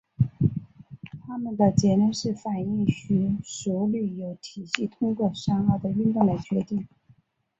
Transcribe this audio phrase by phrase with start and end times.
[1.27, 2.87] 他们的结论是反应
[3.43, 6.87] 速率由体系通过山坳的运动来决定。